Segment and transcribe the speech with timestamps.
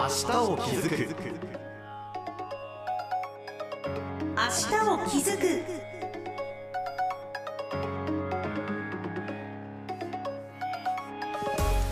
[0.00, 0.12] 明日
[0.50, 0.96] を気づく。
[4.34, 5.62] 明日を気づく。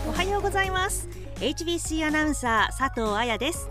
[0.07, 1.07] おはようございます。
[1.35, 3.69] HBC アナウンサー佐藤彩です。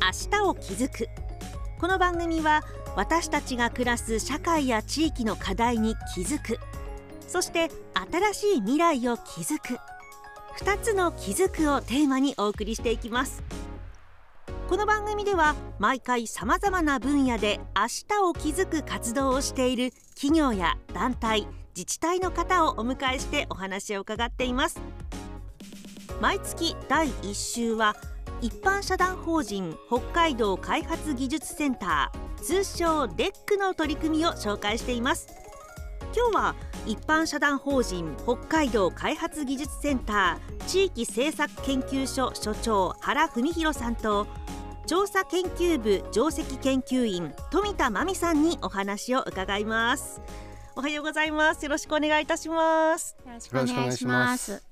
[0.00, 1.06] 明日を気づく。
[1.78, 2.64] この番組は
[2.96, 6.58] 私たちが暮らす社会や地域の課題に気づく。
[7.28, 7.70] そして
[8.10, 9.78] 新しい未来を築く。
[10.58, 13.42] 2つの気づくをテーマにお送りしていきます。
[14.68, 24.80] この番組では毎回さまざまな分野で明日を築く活動をしている企業や団体自治体の方をお迎えしてお話を伺っています。
[26.20, 27.96] 毎月第1週は
[28.40, 35.43] 一般社団法人北海道開発技術センター通称 DEC の取り組みを紹介しています。
[36.16, 36.54] 今日は
[36.86, 44.28] 一般社団法人北海道開発技術センター地域政策研究所所長原文弘さんと
[44.86, 50.20] 調査研究部上席研究員富田真美さんにお話を伺います。
[50.76, 51.64] おはようございます。
[51.64, 54.62] よろしくお願いいたしますよろしくお願いします。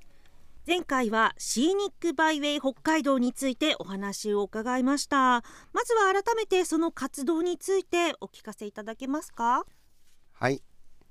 [0.65, 5.43] 前回はシーニックバイウェイ北海道についてお話を伺いました。
[5.73, 9.65] まずは改めてその活動についてお聞かせいただけますか？
[10.35, 10.63] はい、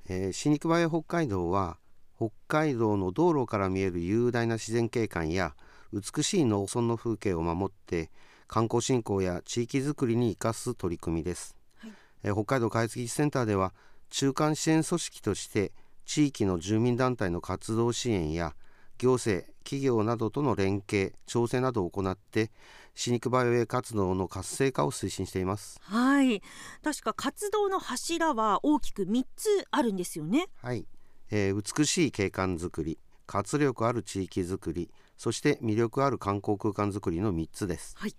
[0.07, 1.77] えー、シーニックバイウェイ北海道は
[2.17, 5.55] 北海道の道路から見える雄大な自然景観や
[5.93, 8.11] 美しい農村の風景を守って
[8.47, 11.91] 観光振興や地域づくりに生かす取り組みです、はい。
[12.23, 13.73] えー北海道開発技術センターでは
[14.09, 15.71] 中間支援組織として
[16.05, 18.53] 地域の住民団体の活動支援や
[18.97, 22.51] 行政企業などとの連携調整などを行って
[22.93, 25.79] シーニックバイウェイ活動の活性化を推進しています。
[25.81, 26.41] はい。
[26.83, 30.47] 確か活動の柱は大きく3つあるんですよね。
[30.61, 30.85] はい、
[31.31, 38.15] えー美しい景観づくり活力ある地域づくりそして魅力ある観光空間づくりの3つです、はい。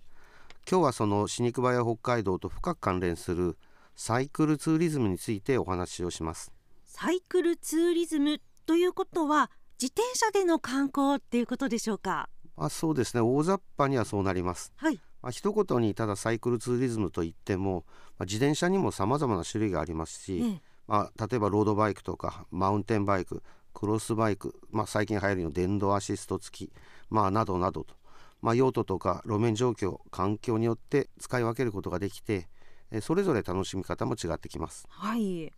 [0.69, 3.57] 今日はその死肉場や北海道と深く関連する
[3.95, 6.51] サイクルツーリズムについてお話をします。
[6.85, 12.29] サイクルツーリズムということは自転車での観光っていうことでしょうか？
[12.55, 13.21] まあそうですね。
[13.21, 14.71] 大雑把にはそうなります。
[14.77, 14.99] はい。
[15.21, 17.85] まあ、一言にただサイクルツーリズムといっても、
[18.17, 20.61] まあ、自転車にも様々な種類がありますし、ええ。
[20.87, 23.41] まあ、例えばロードバイクとかマウンテンバイク
[23.73, 26.73] クロスバイク、まあ、最近流行りの電動アシスト付き、
[27.09, 27.95] まあ、などなどと、
[28.41, 32.47] まあ、用途とか路面状況環境によって使い分けることができて
[32.91, 34.85] えーそれぞれ楽しみ方も違ってきます。
[34.89, 35.51] はい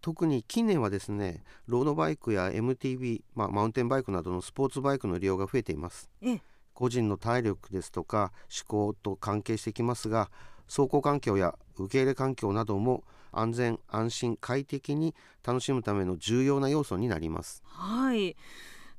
[0.00, 6.08] 特に近年はですねロードバイクや MTB、まあ、マウンテンバイクなどのスポーツバイクの利用が増えています。
[6.20, 6.42] ええ。
[6.74, 8.32] 個人の体力ですとか
[8.68, 10.30] 思考と関係してきますが
[10.68, 13.02] 走行環境や受け入れ環境なども
[13.32, 15.14] 安全安心快適に
[15.44, 17.62] 楽しむための重要な要素になります。
[17.64, 18.36] はい。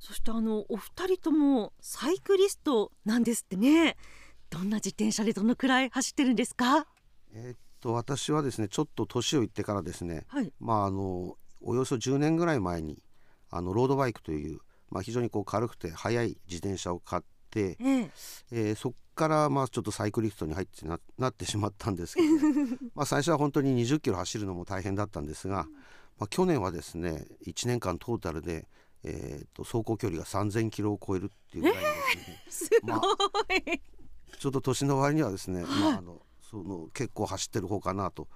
[0.00, 3.96] そしてあのお二人ともサイクリストなんですってね。
[4.50, 6.86] どんな自転車でどのくらい走ってるんですか？
[7.32, 10.52] えーっと私はですねちょっと年をいってからですねはい。
[10.60, 13.02] まああのおよそ10年ぐらい前に
[13.50, 14.58] あのロードバイクという、
[14.90, 18.10] まあ、非常にこう軽くて速い自転車を買って、ええ。
[18.52, 22.28] えーそこからまあちょっとサイクリストに入ってななってしまったんですけど、
[22.94, 25.66] まあ最初は本当に20キロ走るのも大変だったんですが、
[26.18, 28.68] まあ、去年はですね1年間トータルで、
[29.02, 33.00] えー、と走行距離が3000キロを超えるっていうぐらいのですね、すごい、まあ
[34.38, 38.28] ちょっと年の割にはですね、まあ、あのその結構走ってる方かなと。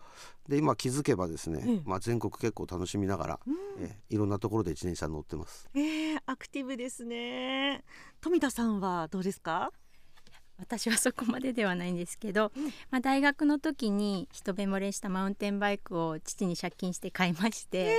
[0.48, 3.40] で今気づけばですね、ええまあ、全国結構楽しみながら、
[3.78, 5.68] えーいろんなところで自転車に乗ってます。
[5.74, 7.84] ええアクティブですね。
[8.20, 9.72] 富田さんはどうですか？
[10.58, 12.52] 私はそこまでではないんですけど、
[12.90, 17.98] まあ、大学の時に一目惚れしたマウンテンバイクを父に借金して買いまして、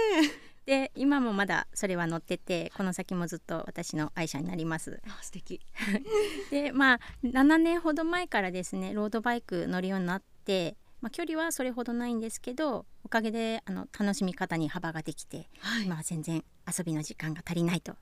[0.65, 5.01] で今もまだそれは乗っててこの先もずっと私の愛車になります。
[5.07, 5.59] あ素敵
[6.51, 17.97] でまあ7年ほど前からですねロードバイク乗るようになって、まあ、距離はそれほどないんですけどおかげであの楽しみ方に幅ができて、はい今は全然遊びの時間が足りないという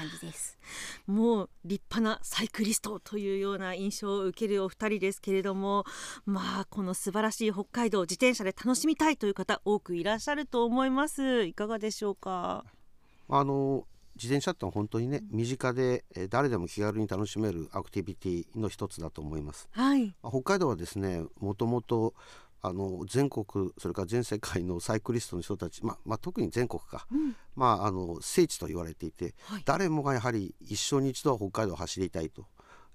[0.00, 0.58] 感じです。
[1.06, 5.84] もう立派なサイクリストというような印象を受けるお二人ですけれども
[6.24, 12.64] まあこの素晴らしい北海道自転車で楽しみたいという方多くいらっしゃると思いますいかがでしょうか？
[13.28, 13.86] あの
[14.16, 19.68] 自転車ってのは本当にね身近でえー誰でも気軽に楽しめるアクティビティの一つだと思います。
[19.72, 22.14] はいまあ北海道はですねもともと
[22.62, 27.36] あの全国それから全世界のサイクリストの人たち、まあまあ、特に全国か、うん。
[27.56, 29.62] まあ、あの聖地と言われていて、はい。
[29.64, 32.46] 誰もがやはり一生に一度は北海道を走りたいと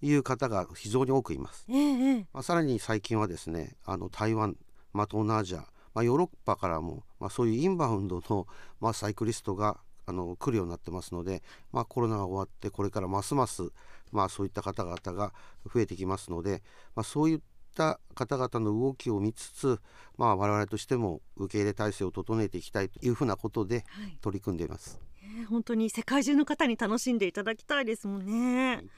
[0.01, 1.65] いう方が非常に多くいます。
[1.69, 2.27] ええええ。
[2.31, 4.55] まあ、さらに最近はですねあの台湾、
[4.93, 5.59] まあ、東南アジア、
[5.93, 8.47] まあ、ヨーロッパからも、まあ、そういうインバウンドの、
[8.79, 11.41] まあ、サイクリストがあの来るようになってますので、
[11.71, 13.63] まあ、コロナが終わってこれからますます、
[14.11, 15.33] まあ、そういった方々が
[15.73, 16.61] 増えてきますので、
[16.95, 17.39] まあ、そういっ
[17.75, 19.79] た方々の動きを見つつ、
[20.17, 23.85] まあ、我々としても受け入れ体制を整えていきたいというふうなことで
[24.21, 24.99] 取り組んでいます。
[25.21, 28.75] はい、本当に世界中の方に楽しんでいただきたいですもんね。
[28.77, 28.89] はい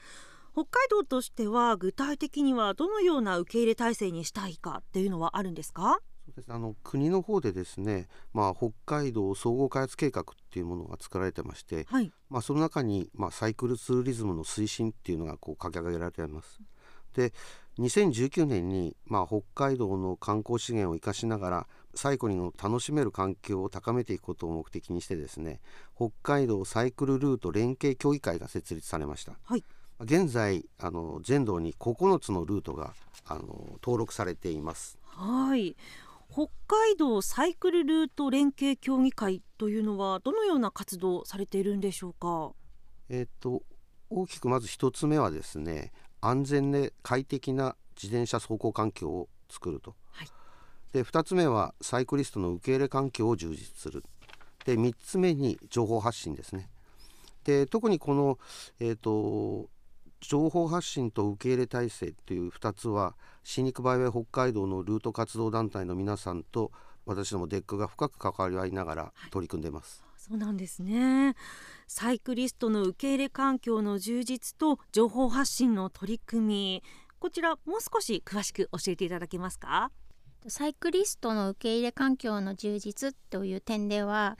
[0.54, 6.00] 北海道としては具体的にはどのような受け入れ体制にしたいかっていうのはあるんですか？
[6.26, 16.60] そうですあの国の方でですね、まあ、北海道総合開発計画っていうものが作られてまして、はい、まあ、その中に、まあ、サイクルツーリズムの推進っていうのがこう掲げられています。
[17.14, 17.32] で
[17.78, 25.60] 2019年に、まあ、北海道の観光資源を生かしながらサイクリングを楽しめる環境を高めていくことを目的にしてですね
[25.96, 29.38] 北海道サイクルルート連携協議会が設立されました。
[29.44, 29.64] はい。
[30.00, 32.94] 現在あの全道に9つのルートが
[33.26, 34.98] あの登録されています。
[35.02, 35.76] はい。
[36.30, 42.52] 北海道サイクルルート連携協議会というのはどのような活動されているんでしょうか？
[43.08, 43.62] えっ、と
[44.10, 50.28] 大きくまず一つ目はですね安全で快適な自転車走行環境を作ると、はい、
[50.92, 54.04] で2つ目はサイクリストの受け入れ環境を充実する。
[54.64, 56.68] で3つ目に情報発信ですね。
[57.44, 58.38] で特にこの、
[58.80, 59.70] えーと
[60.20, 63.14] 情報発信と受け入れ体制っていう2つは
[63.44, 66.72] シーニックバイウェイ北海道のルート活動団体の皆さんと
[67.06, 71.34] 私どもデックが深く関わり合いながら取り組んでいます、はい、そうなんですね。
[71.86, 76.82] サイクリストの受け入れ環境の充実と情報発信の取り組み。
[77.18, 79.90] こちらもう少し詳しく教えていただけますか？
[80.46, 84.38] サイクリストの受け入れ環境の充実という点では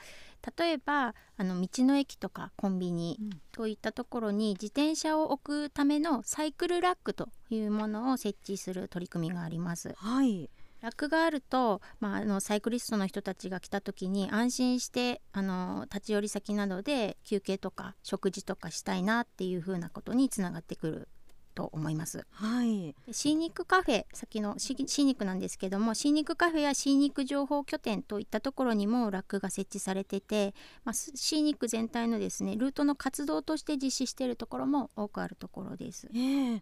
[0.57, 3.19] 例えばあの道の駅とかコンビニ
[3.51, 9.93] といったところに自転車を置くためのサイクルラックというものを設置する取り組みがあります。
[9.97, 10.49] はい
[10.81, 21.09] ラックがあると、まあ、あのサイクリストの人たちが来た時に安心してあの立ち寄り先などで休憩とか食事とかしたいなっていうふうなことにつながってくる
[21.59, 22.25] と思います。
[22.31, 22.95] はい。
[23.11, 30.53] シーニックカフェ、先のシーニックなんですけども、シーニックカフェやシーニック情報拠点といったところにもラックが設置されてて、
[30.85, 36.07] まあ、シーニック全体のですね、ルートの活動として実施しているところも多くあるところです。
[36.13, 36.61] えー、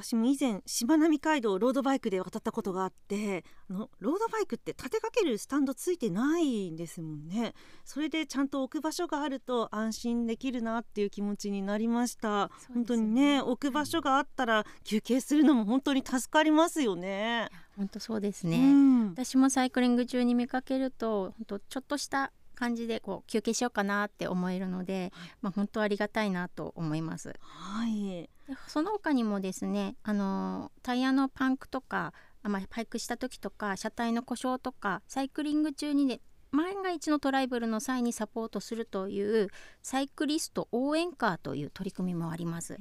[0.00, 7.52] 私も以前しまなみ海道をロードバイクで渡ったことがあってあのロードバイクって立てかけるスタンドついてないんですもんね。
[7.84, 17.48] それでちゃんと置く場所があると安心できるなっていう気持ちになりました、ね、本当にね置く場所があったら休憩するのも本当に助かりますよね。
[17.76, 27.34] 本当そうですね、うん、私もサイクリング中に見かけると本当ちょっとした感じでこう休憩しようかなって思えるので、はい、まあ、本当ありがたいなと思います。
[27.38, 28.28] はい、
[28.66, 32.12] その他にもですねあのタイヤのパンクとか、
[32.42, 36.20] まあ、パイクした時とか車体の故障とかサイクリング中にね
[36.50, 39.50] 万が一のトライブルの際にサポートするという
[39.82, 42.76] サイクリスト応援カーという取り組みもあります。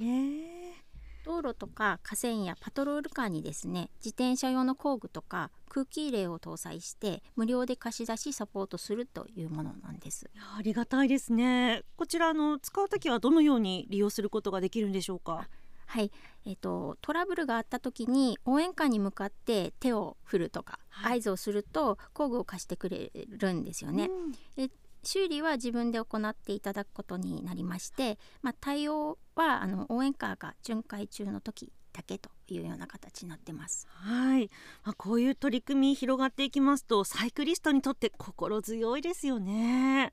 [1.28, 10.30] 道路とか河川やパトロールカーにですね自転車用の工具とか空気入れを搭載して無料で貸し出しサポートするというものなんです。
[10.58, 11.84] ありがたいですね。
[11.98, 15.50] こちらの使う時はどのように利用することができるんでしょうか？
[15.86, 16.12] はい、
[16.46, 24.10] えーと、トラブルがあった時に応援歌に向かって手を振るとか、はい、合図をすると工具を貸してくれるんですよね。
[24.58, 24.70] うん、
[25.08, 33.88] 修理は自分で行っていただくことになりまして、まあ、対応はあの応援カーが巡回中の時だけというような形になってます。
[33.90, 34.50] はい、
[34.84, 40.12] まあ、こういう取り組み広がっていきますとサイクリストにとって心強いですよね。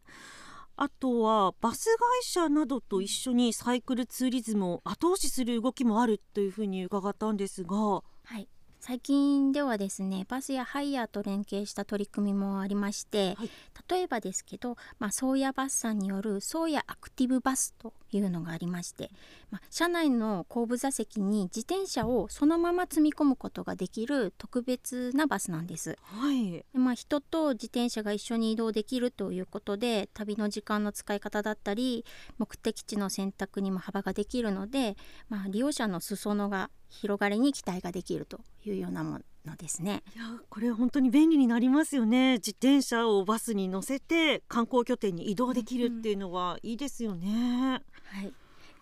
[0.76, 7.76] あとはバス会社などと一緒にサイクルツーリズムを後押しする動きもあるというふうに伺ったんですが。
[7.76, 8.02] は
[8.38, 8.48] い
[8.86, 13.50] 最近ではですねバスやハイヤーと連携した取り組みもありまして、はい、
[13.88, 19.10] 例えばですけど、まあ、ソーヤバスさんによるソーヤアクティブバスというのがありまして、
[19.50, 25.96] まあ、車内の後部座席に自転車をそのまま積み込むことができる特別なバスなんです。
[26.02, 32.04] はい、まあ、人と自転車が一緒に移動できるということで旅の時間の使い方だったり
[32.38, 34.96] 目的地の選択にも幅ができるので、
[35.28, 40.02] まあ、利用者の裾野が広がりに期待ができるというようなものですね。
[40.14, 42.34] いやこれ本当に便利になりますよね。
[42.34, 47.82] 自転車をバスに乗せて観光拠点に移動できるっていうのはいいですよね。
[48.04, 48.32] はい。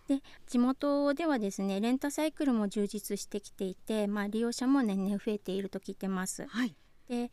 [0.09, 6.47] で地元ではですねレンタサイクルも充実してきていて、まあ、利用者も年々増えていると聞いてます。
[6.47, 6.75] はい、
[7.09, 7.31] で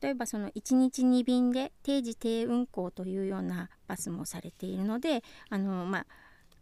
[0.00, 6.06] 例えばその1日2便で定時定運行というようなバスもされているのであの、まあ、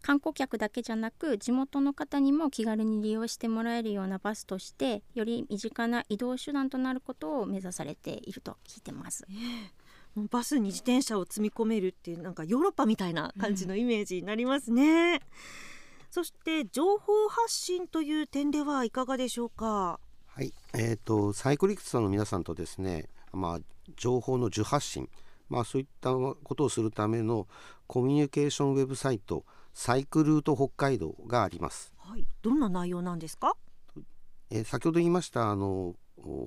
[0.03, 9.25] 観光客だけじゃなく地元の方にも気軽に利用してもらえるようなバスとしてより身近な移動手段となることを目指されていると聞いてます。
[9.27, 9.35] えー
[10.29, 15.19] バスに自転車を積み込めるっていうなんかヨーロッパみたいな感じのイメージになりますね、うん、
[16.11, 19.99] そして情報発信という点ではいかがでしょうか？
[20.27, 23.59] はい、えーと、サイクリクスの皆さんとですね、まあ、
[23.97, 25.09] 情報の受発信、
[25.49, 27.47] まあ、そういったことをするための
[27.87, 31.93] コミュニケーションウェブサイトサイクルート北海道があります。
[31.97, 33.55] はい、どんな内容なんですか、
[34.49, 35.95] えー、先ほど言いましたあの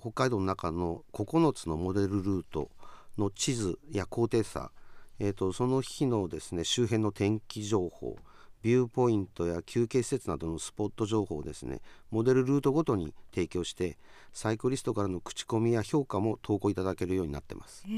[0.01, 2.71] 北海道の中の9つのモデルルート
[3.19, 4.71] の地図や高低差、
[5.19, 8.17] えーとその日のですね周辺の天気情報
[8.63, 11.81] ビューポイントや休憩施設などのスポット情報をですね
[12.11, 13.97] モデルルートごとに提供して
[14.33, 17.85] サイクリストからの口コミや評価も投稿いただけるようになってます。
[17.89, 17.91] え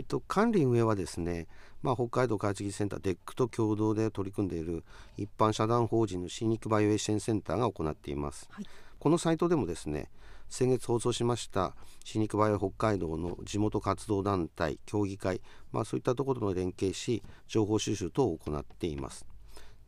[0.00, 1.46] っと、管理運営はですね、
[1.82, 4.84] まあ、北海道開発技術センター DEC と共同で取り組んでいる
[5.16, 8.66] 一般社団法人のシーニックバイオエッシェンセンターが行っています、はい、
[8.98, 10.10] このサイトでもですね
[10.50, 15.40] 先月放送しましたシーニックバイオ北海道の地元活動団体協議会、
[15.72, 19.24] まあ、そういったところと連携し情報収集等を行っています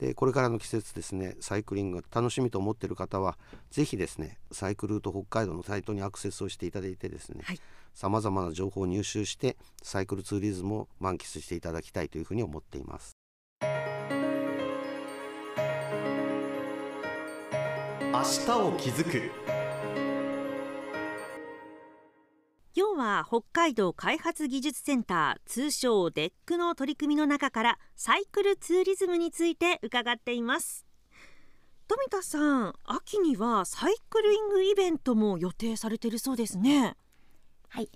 [0.03, 3.39] でこれからの季節ですねサイクリングが楽しみと思っている方は
[3.71, 7.45] ぜひですねサイクルート北海道のサイトにアクセスをしていただいてですね
[7.95, 13.13] さまざまな情報を入手してサイクルツーリズムを満喫していただきたいというふうに思っています。
[18.13, 19.52] 明日を気づく
[22.75, 30.87] 今日は北海道開発技術センター通称 DEC の取り組みの中からサイクルツーリズムについて伺っています。
[31.87, 36.97] 富田さん秋にはサイクリングイベントも予定されているそうですね。
[37.69, 37.91] はい。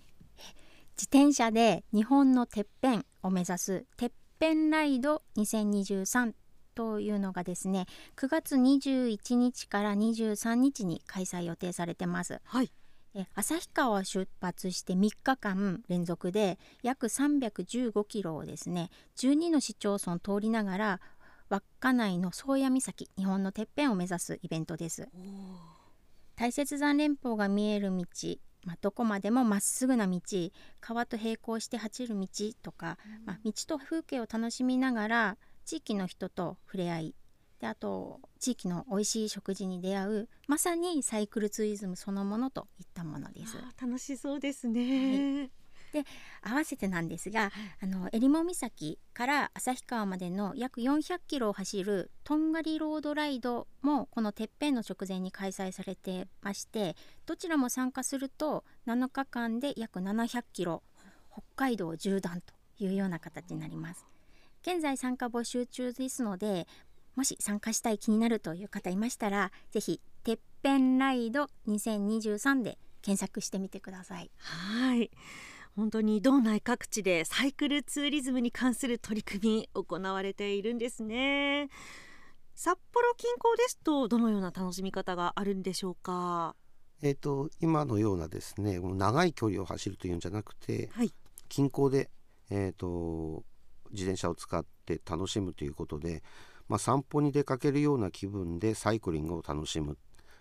[0.95, 6.35] 自転車で日本のてっぺんを目指すてっぺんライド2023
[6.75, 12.43] というのがですね9月21日から23日に開催予定されてます。
[12.45, 12.71] はい
[13.35, 21.01] 旭川を出発して3日間連続で約315キロをですね12の市町村通りながら
[21.49, 25.09] 稚内の宗谷岬日本のてっぺんを目指すイベントです。
[26.37, 28.05] 大雪山連峰が見える道、
[28.65, 30.21] まあ、どこまでもまっすぐな道
[30.81, 32.29] 川と並行して走る道
[32.63, 37.15] とか、まあ、道と風景を楽しみながら地域の人と触れ合い
[37.67, 43.57] であと地域の美味しい食事に出会うまさにサイクルツーリズムそのものといったものです。
[43.81, 45.51] 楽しそうですね、はい
[45.93, 46.05] で
[46.43, 60.83] 合わせてなんですが、あの襟裳岬から旭川までの約400キロを走るとんがりロードライドもこのてっぺんの直前に開催されてましてどちらも参加すると7日間で約700キロ
[61.33, 64.05] 北海道縦断というような形になります。
[64.67, 66.67] 現在参加募集中ですので
[67.17, 74.31] もし参加したい気になるという方いましたらぜひてっぺんライド2023で検索してみてください。
[74.39, 75.11] はい。
[75.77, 81.69] 本当に道内各地でサイクルツーリズムに関する取り組み行われているんですね。
[82.55, 86.57] 札幌近郊ですとどのような楽しみ方があるんでしょうか？
[87.03, 91.13] えーと、今のようなですね長い距離を走るというんじゃなくて、はい、
[91.49, 92.11] 近郊で、
[92.51, 93.45] えーと
[93.93, 96.25] 自転車を使って楽しむということで
[96.69, 99.97] まあ、散歩に出かけるような気分でサイクリングを楽しむ、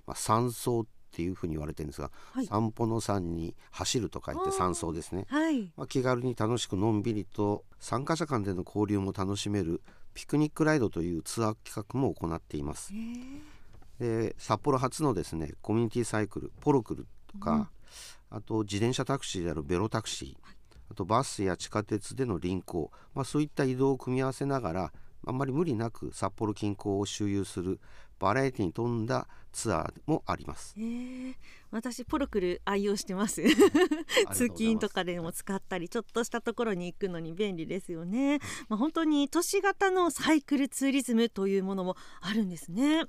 [0.08, 9.82] まあ、散走っていうふうに言われてるんですが、はい、散歩の散に走ると書いて散走ですね、はい、まあ、気軽に楽しくのんびりと参加者間での交流も楽しめる
[10.13, 12.91] ピクニックライドというツアー企画も行っています。
[14.00, 20.55] で札幌初のですねコミュニティサイクルポロクルとか、うん、あと自転車タクシーであるベロタクシー、
[20.91, 24.94] あとバスや地下鉄での輪行、まあ、そういった移動を組み合わせながら
[25.25, 27.79] あんまり無理なく札幌近郊を周遊する
[28.20, 30.74] バラエティに富んだツアーもあります。
[30.77, 31.36] えー、
[31.72, 33.44] 私ポロクル愛用してます
[34.34, 38.39] 通勤とかでも使ったりちょっとしたところに行くのに便利ですよね。
[38.70, 43.05] まあ、本当に都市型のサイクルツーリズムというものもあるんですね。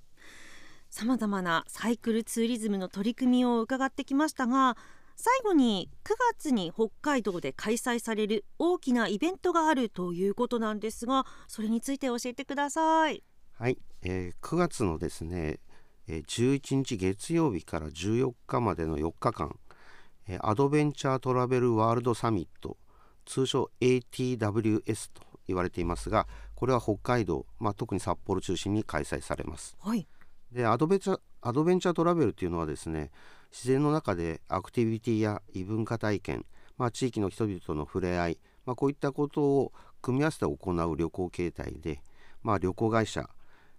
[0.90, 4.76] さまざまなサイクルツーリズムの取り組みを伺ってきましたが
[5.16, 13.24] 最後に9月に北海道で開催される大きなイベントがあるということなんですがそれについて教えてください。
[13.58, 15.58] はい、えー、9月のですね
[16.08, 19.58] 11日月曜日から14日までの4日間
[20.40, 22.76] アドベンチャートラベルワールドサミット
[23.24, 29.76] 通称 ATWS と言われていますがこれは北海道、まあ、特に札幌中心に開催されます。
[29.80, 30.06] はい、
[30.52, 33.12] でアドベンチャアドベンチャートラベルというのはですね
[33.52, 36.44] 自然の中でアクティビティや異文化体験、
[36.76, 39.72] まあ、地域の人々との触れ合い、まあ、こういったことを
[40.02, 42.02] 組み合わせて行う旅行形態で、
[42.42, 43.30] まあ、旅行会社、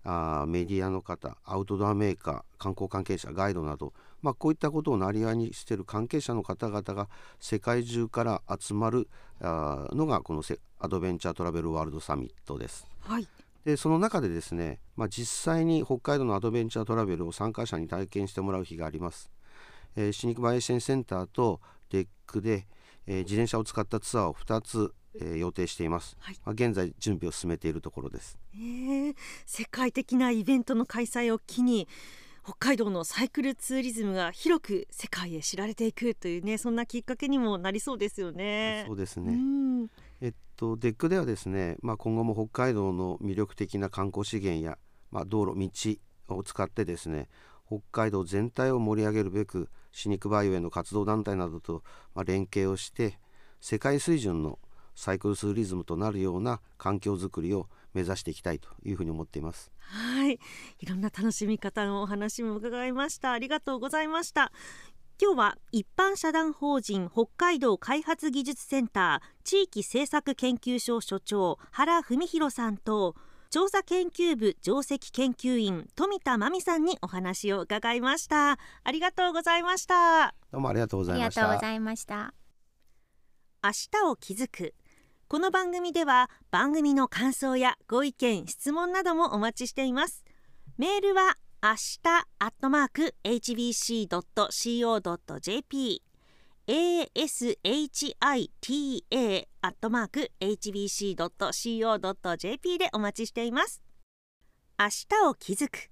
[0.05, 7.09] あメディアの方アウトドアメーカー観光関係者ガイドなど、まあ、こういったことをなりわいにしている関係者の方々が
[7.41, 9.09] 世界中から集まる
[9.41, 10.41] あのがこの
[10.79, 12.87] アドベンチャートラベルワールドサミットです。
[13.01, 13.27] はい
[13.67, 19.29] でその中でですね、まあ、実際に北海道のアドベンチャートラベルを参加者に体験してもらう日があります。
[19.97, 21.59] えー、シーニックバイウェイ支援センターと
[21.89, 22.65] デックで、
[23.07, 31.89] えー、自転車を使ったツアーを2つ、えー、予定しています、はい、まあ、現在準備を進めているところです、えー、世界的なイベントの開催を機に
[32.45, 38.85] 北海道のサイクルツーリズムが広く世界へ知られていくというねそんなきっかけにもなりそうですよね。
[38.87, 39.89] そうですね、えっ
[40.57, 44.77] とデックではですね、まあ、今後も北海道の魅力的な観光資源や、
[45.11, 45.55] まあ、道路
[46.27, 47.29] 道を使ってですね
[47.67, 51.83] 北海道全体を盛り上げるべくシーニックバイウェイの活動団体などと、
[52.15, 53.19] ま、連携をして
[53.61, 54.59] 世界水準の
[54.95, 59.71] サイクルツーリズムとなるような環境づくりを目指していきたいというふうに思っています。
[59.77, 60.39] はい。
[60.79, 63.31] いろんな楽しみ方のお話も伺いました。
[63.31, 64.51] ありがとうございました。
[65.19, 73.15] 今日は一般社団法人北海道開発技術センター地域政策研究所所長原文弘さんと
[73.49, 78.59] 調査研究部上席研究員富田真美さんにお話を伺いました。
[78.83, 80.35] ありがとうございました。
[80.51, 81.41] どうもありがとうございました。
[81.41, 82.33] ありがとうございました。
[83.63, 84.75] 明日を気づく。
[85.27, 90.23] この番組では番組の感想やご意見質問などもお待ちしています。
[90.77, 91.99] メールは明日
[92.37, 94.11] アットマーク hbc.co.jp
[96.67, 97.57] ashita
[99.61, 101.17] アットマーク hbc.co.jp
[102.77, 103.81] でお待ちしています。
[104.77, 105.89] 明日を気づく。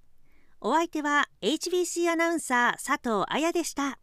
[0.60, 3.98] お相手は HBC アナウンサー佐藤彩でした。